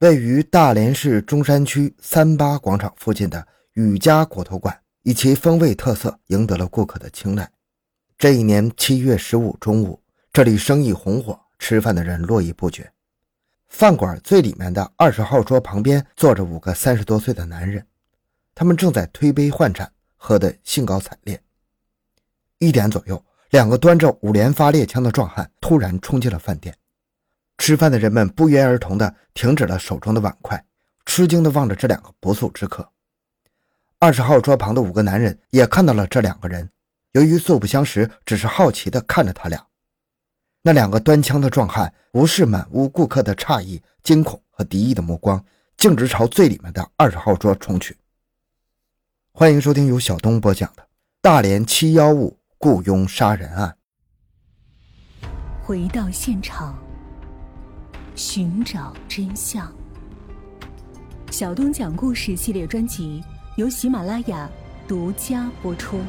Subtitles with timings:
[0.00, 7.50] 位于大连市中山区三八广场附近的雨家骨头馆，以其风味特色赢得了顾客的青睐。
[8.16, 10.00] 这一年七月十五中午，
[10.32, 12.88] 这里生意红火，吃饭的人络绎不绝。
[13.66, 17.84] 饭馆最里面的二十号桌旁边坐着五个三十多岁的男人，
[18.54, 21.42] 他们正在推杯换盏，喝得兴高采烈。
[22.58, 23.20] 一点左右，
[23.50, 26.72] 两个端着五连发猎枪的壮汉突然冲进了饭店。
[27.68, 30.64] 吃饭的人们不约而同地停止了手中的碗筷，
[31.04, 32.90] 吃惊地望着这两个不速之客。
[33.98, 36.70] 二十号桌旁的五个男人也看到了这两个人，
[37.12, 39.62] 由于素不相识，只是好奇地看着他俩。
[40.62, 45.44] 那两个端枪的壮汉无视满屋顾客的诧异、惊恐和敌意的目光，
[45.76, 47.94] 径直朝最里面的二十号桌冲去。
[49.30, 50.82] 欢迎收听由小东播讲的
[51.20, 53.76] 《大连七幺五雇佣杀人案》。
[55.62, 56.74] 回到现场。
[58.18, 59.72] 寻找真相。
[61.30, 63.22] 小东讲故事系列专辑
[63.56, 64.50] 由喜马拉雅
[64.88, 66.00] 独家播出。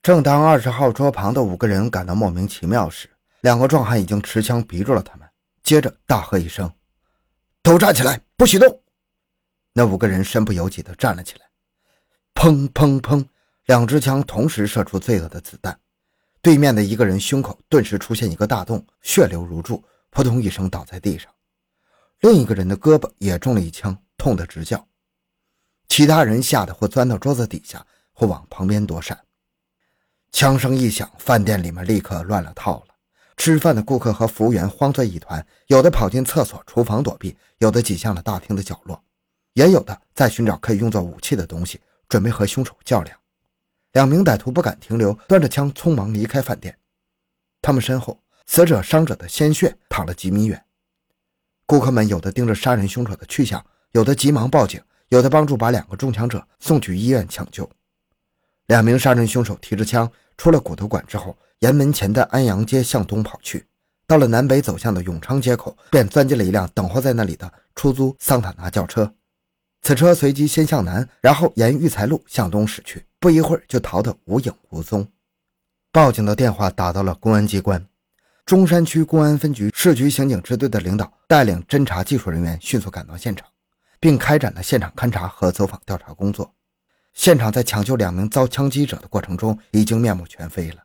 [0.00, 3.06] 正当二十号桌旁的五个人感到莫名其妙时，
[3.42, 5.28] 两个壮汉已经持枪逼住了他们，
[5.62, 6.72] 接着大喝一声
[7.62, 8.80] ：“都站起来，不许动！”
[9.74, 11.44] 那五个人身不由己地站了起来。
[12.34, 13.22] 砰砰砰，
[13.66, 15.78] 两支枪同时射出罪恶的子弹。
[16.42, 21.30] 对面的一个人胸口顿时出现一个大洞，血流如注，扑通一声倒在地上。
[22.20, 24.86] 另一个人的胳膊也中了一枪，痛得直叫。
[25.88, 29.18] 其他人吓得或钻到桌子底下，或往旁边躲闪。
[30.32, 32.94] 枪声一响，饭店里面立刻乱了套了。
[33.36, 39.02] 吃饭的顾客和服务员慌作一团，有的跑进厕所、厨房躲避，有的挤向了大厅的角落，
[39.54, 43.19] 也有的在寻找可以用作武器的东西，准备和凶手较量。
[43.92, 46.76] 两名歹徒不敢停留，端着枪匆忙离开饭店。
[47.60, 50.64] 他们身后，死者伤者的鲜血淌了几米远。
[51.66, 57.68] 顾客们有的盯着杀人凶手的去向，有的急忙报警，有的帮助把两个中枪者送去医院抢救。
[58.66, 63.66] 两名杀人凶手提着枪出了骨头馆之后，沿门前的安阳街向东跑去，
[64.06, 69.12] 到了南北走向的永昌街口，便钻进了一辆等候在那里的出租桑塔纳轿车。
[69.82, 73.04] 此车随即先向南，然后沿育才路向东驶去。
[73.20, 75.06] 不一会儿就逃得无影无踪，
[75.92, 77.86] 报警的电话打到了公安机关，
[78.46, 83.46] 中山区公安分局市局刑警支队的领导带领侦查技术人员迅速赶到现场，
[84.00, 86.54] 并开展了现场勘查和走访调查工作。
[87.12, 90.82] 现场在抢救两名遭枪击者的过程中已经面目全非了，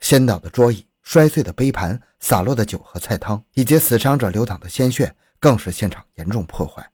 [0.00, 6.90] 掀倒的桌椅、摔碎的杯盘、洒落的酒和菜汤，以及死伤者流淌的鲜血，更是现场严重破坏。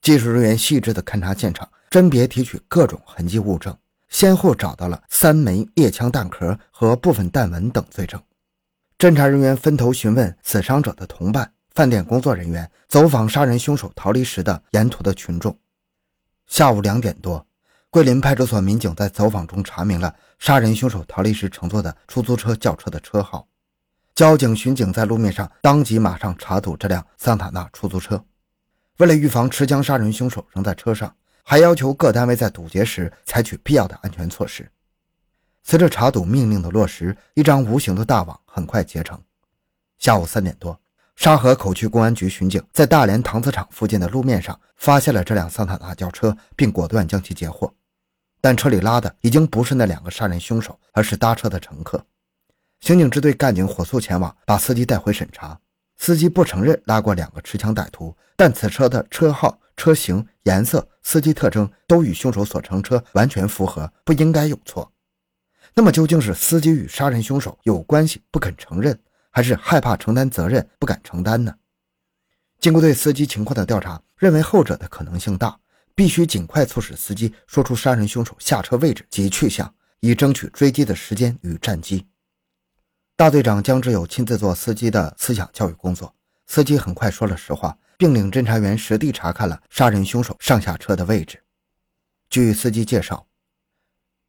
[0.00, 1.68] 技术人员细致地勘察现场。
[1.90, 3.76] 甄别提取各种痕迹物证，
[4.08, 8.22] 先后找到了三枚猎枪弹壳和部分弹纹等罪证。
[8.96, 15.58] 侦查人员分头询问死伤者的同伴、饭店工作人员、走访杀人凶手逃离时的沿途的群众。
[16.46, 17.44] 下午两点多，
[17.90, 23.48] 桂林派出所民警在走访中查明了杀人凶手逃离时乘坐的出租车轿车的车号。
[24.14, 28.22] 交警巡警在路面上当即马上查堵这辆桑塔纳出租车。
[28.98, 31.12] 为了预防持枪杀人凶手仍在车上。
[31.42, 34.70] 还要求各单位在堵截时采取必要的安全措施。
[35.62, 39.20] 随着查堵命令的落实，一张无形的大网很快结成。
[39.98, 40.80] 下午三点多，
[41.16, 47.72] 沙河口区公安局巡警在大连搪瓷厂附近的路面上发现了这辆桑塔纳轿车，并果断将其截获。
[48.40, 52.02] 但车里拉的已经不是那两个杀人凶手，而是搭车的乘客。
[52.80, 55.60] 刑警支队干警火速前往，把司机带回审查。
[55.98, 59.58] 司机不承认拉过两个持枪歹徒，但此车的车号。
[59.80, 64.92] 车型、颜色、司机特征都与凶手所乘车完全符合，不应该有错。
[65.72, 71.54] 那么，究竟是司机与杀人凶手有关系不肯承认，还是害怕承担责任不敢承担呢？
[72.58, 75.58] 经过对司机情况的调查，认为后者的可能性大，
[75.94, 82.06] 必须尽快促使司机说出杀人凶手下车位置及去向，以争取追击的时间与战机。
[83.16, 86.14] 大队长江志友亲自做司机的思想教育工作，
[86.50, 87.78] 司机很快说了实话。
[88.00, 91.38] 并领侦查员实地查看了杀人凶手上下车的位置。
[92.30, 93.26] 据司机介绍，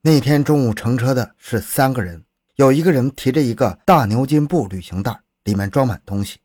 [0.02, 2.22] 那天中午乘车的是三个人，
[2.58, 6.42] 有一个人提着一个大牛津布旅行袋，里面装满东西。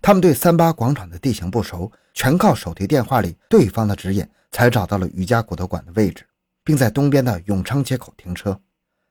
[0.00, 6.24] 他们对三八广场的地形不熟，全靠手提电话里对方的指引才找到了瑜伽骨头馆的位置，
[6.64, 8.58] 并在东边的永昌街口停车。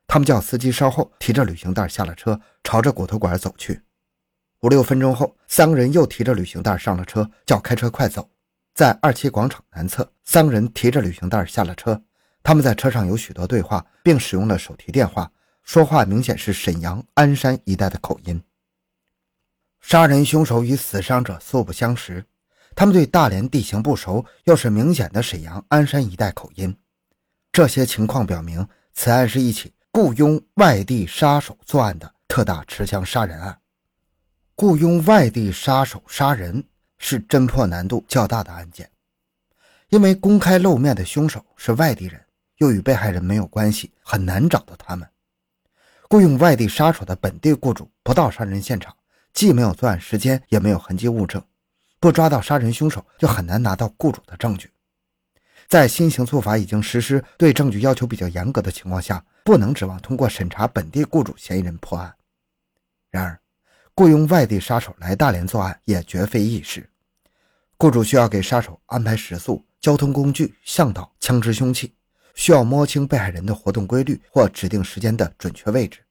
[0.07, 3.79] 他们叫司机稍后提着旅行袋下了车，朝着骨头馆走去。
[4.65, 8.27] 五六分钟后，三个人又提着旅行袋上了车，叫开车快走。
[8.73, 12.01] 在二七广场南侧，三个人提着旅行袋下了车。
[12.41, 15.31] 他们在车上有许多对话，并使用了手提电话，
[15.61, 18.41] 说话明显是沈阳、鞍山一带的口音。
[19.81, 22.25] 杀人凶手与死伤者素不相识，
[22.73, 26.75] 他们对大连地形不熟，又是明显的沈阳鞍山一带口音。
[27.51, 33.55] 这些情况表明，此案是一起雇佣外地杀手作案的特大持枪杀人案。
[34.57, 36.63] 雇佣外地杀手杀人
[36.97, 38.89] 是侦破难度较大的案件，
[39.89, 42.23] 因为公开露面的凶手是外地人，
[42.59, 45.05] 又与被害人没有关系，很难找到他们。
[46.09, 48.95] 雇佣外地杀手的本地雇主不到杀人现场，
[49.33, 51.43] 既没有作案时间，也没有痕迹物证，
[51.99, 54.71] 不抓到杀人凶手，就很难拿到雇主的证据。
[55.67, 62.15] 在新型诉法已经实施、对证据要求比较严格的情况下，不能指望通过审查本地雇主嫌疑人破案。
[63.09, 63.37] 然而，
[63.97, 66.89] 雇佣外地杀手来大连作案也绝非易事。
[67.77, 71.93] 雇主需要给杀手安排食宿、交通工具、向导、枪支、凶器，
[72.33, 76.01] 需要摸清被害人的活动规律或指定时间的准确位置，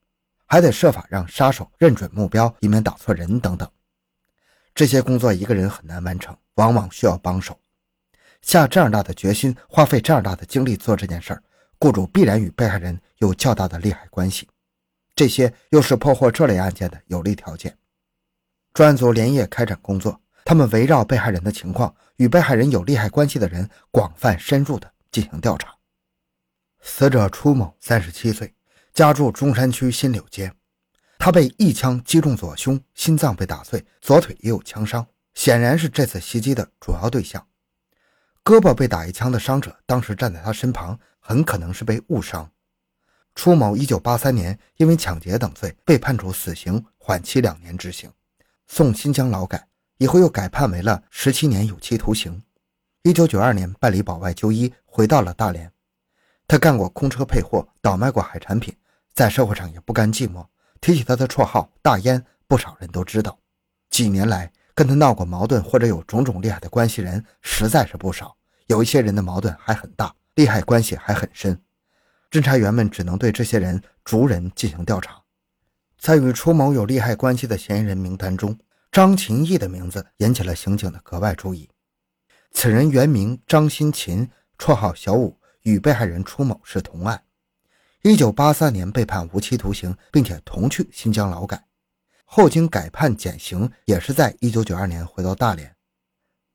[0.46, 3.70] 还得设法让杀手认准目标，以免打错人等等。
[4.74, 7.60] 这些工作一个人很难完成，往往需要帮手。
[8.40, 11.42] 下这样大的决心，花费这样大的精力做这件事儿，
[11.78, 14.48] 雇主必然与被害人有较大的利害关系。
[15.14, 17.76] 这些又是破获这类案件的有利条件。
[18.72, 25.74] 专案组连夜开展工作，他们围绕被害人的情况，与被害人有利害关系的人广泛深入的进行调查。
[26.80, 28.54] 死者初某，三十七岁，
[28.92, 30.52] 家住中山区新柳街。
[31.16, 37.46] 他被一枪击中左胸，心脏被打碎，左腿也有枪伤，显然是这次袭击的主要对象。
[38.42, 42.50] 胳膊被打一枪的伤者当时站在他身旁，很可能是被误伤。
[43.34, 48.10] 初某，一九八三年因为抢劫等罪被判处死刑，缓期两年执行，
[48.68, 49.66] 送新疆劳改，
[49.98, 52.42] 以后又改判为了十七年有期徒刑。
[53.02, 55.70] 一九九二年办理保外就医，回到了大连。
[56.46, 58.74] 他干过空车配货，倒卖过海产品，
[59.12, 60.46] 在社会上也不甘寂寞。
[60.80, 63.38] 提起他的绰号“大烟”，不少人都知道。
[63.90, 71.58] 几年来跟他闹过矛盾或者有种种利害的关系人实在是不少，有一些人的矛盾还很大，利害关系还很深。
[72.34, 75.22] 侦查员们只能对这些人逐人进行调查，
[76.00, 78.58] 在与初某有利害关系的嫌疑人名单中，
[78.90, 81.70] 张琴义的名字引起了刑警的格外注意。
[82.50, 84.28] 此人原名张新琴，
[84.58, 87.22] 绰号小五，与被害人初某是同案。
[88.02, 91.64] 一九八三年被判无期徒刑，并且同去新疆劳改，
[92.24, 95.73] 后经改判减刑，也是在一九九二年回到大连。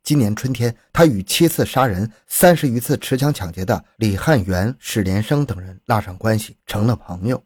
[0.04, 7.44] 今年春天，他与七次杀人、三十余次持枪抢劫的李汉元、史连生等人拉上关系，成了朋友。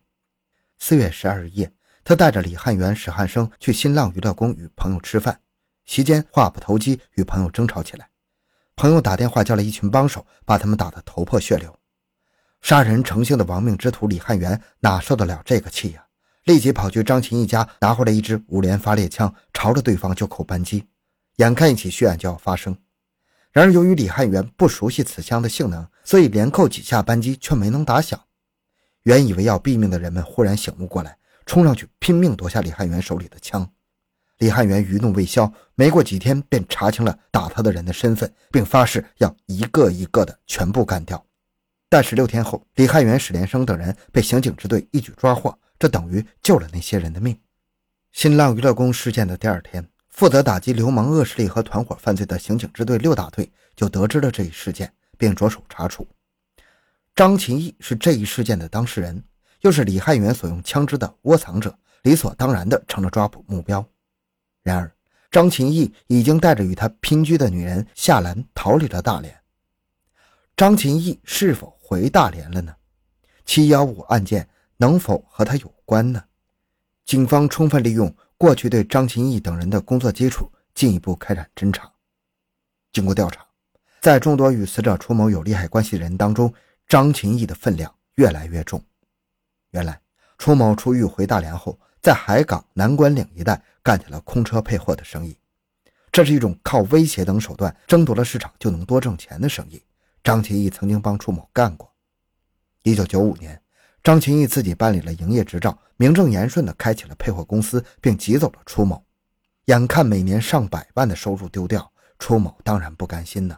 [0.80, 1.72] 四月十二日夜，
[2.04, 5.40] 他带着李汉元、史汉生去新浪娱乐宫与朋友吃饭，
[5.86, 8.08] 席间话不投机，与朋友争吵起来。
[8.76, 11.78] 朋友打电话叫了一群帮手，把他们打得头破血流。
[12.62, 16.06] 杀人成性的亡命之徒李汉元哪受得了这个气呀？
[16.46, 20.86] 立即跑去张琴一家拿回来一支五连发猎枪，朝着对方就扣扳机。
[21.38, 22.78] 眼看一起血案就要发生，
[23.52, 28.20] 然而由于李汉元不熟悉此枪的性能，所以连扣几下扳机却没能打响。
[29.04, 33.68] 原以为要毙命的人们忽然醒悟过来，冲上去拼命夺下李汉元手里的枪。
[34.38, 41.24] 李汉元余怒未消，没过几天便查清了打他的人的身份，并发誓要一个一个的全部干掉。
[41.90, 47.40] 但是六天后，李汉元、史连生等人被刑警支队一举抓获，这等于救了那些人的命。
[48.12, 49.93] 新浪娱乐宫事件的第二天。
[50.14, 56.08] 负责打击流氓恶势力和团伙犯罪的刑警支队六大队就得知了这一事件，并着手查处。
[57.16, 59.24] 张琴义是这一事件的当事人，
[59.62, 63.84] 又是李汉元所用枪支的窝藏者，理所当然的成了抓捕目标。
[64.62, 64.92] 然而，
[65.32, 69.36] 张琴义已经带着与他姘居的女人夏兰逃离了大连。
[70.56, 72.76] 张琴义是否回大连了呢？
[73.46, 76.24] 七幺五案件能否和他有关呢？
[77.04, 78.16] 警方充分利用。
[78.44, 81.90] 过去对张琴义等人的工作基础进一步开展侦查。
[82.92, 83.48] 经过调查，
[84.02, 86.54] 在众多与死者楚某有利害关系的人当中，
[86.86, 88.84] 张琴义的分量越来越重。
[89.72, 89.98] 原来，
[90.38, 95.38] 楚某出狱回大连后，在海港南关岭一带干起了空车配货的生意，
[96.12, 99.82] 这是一种靠威胁等手段争夺了市场就能多挣钱的生意。
[100.22, 101.90] 张琴义曾经帮楚某干过。
[102.82, 103.63] 一九九五年。
[104.04, 109.02] 张琴义自己办理了营业执照，名正言顺地开启了配货公司，并挤走了初某。
[109.68, 113.58] 眼看每年上百万的收入丢掉，初某当然不甘心呢。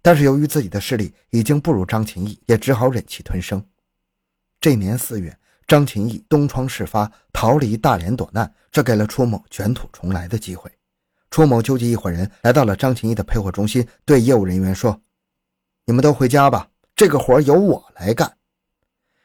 [0.00, 3.60] 但是由于自己的势力已经不如张琴义，也只好忍气吞声。
[4.60, 10.70] 这年四月，张琴义东窗事发，逃离大连躲难，这给了初某卷土重来的机会。
[11.28, 15.02] 初某纠集一伙人来到了张琴义的配货中心，对业务人员说
[15.86, 18.32] ：“你们都回家吧，这个活由我来干。”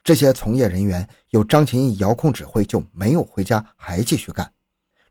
[0.03, 4.51] 这些从业人员有张琴义遥控指挥，就没有回家，还继续干。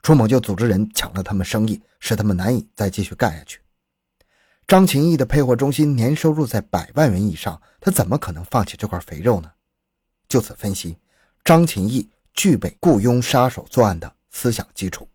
[0.02, 3.60] 楚某就组织人抢了他们生意，使他们难以再继续干下去。
[4.66, 9.50] 张琴义的配货中心年收入在百万元以上，他怎么可能放弃这块肥肉呢？
[10.28, 10.96] 就此分析，
[11.44, 15.08] 张琴义具备雇佣杀手作案的思想基础。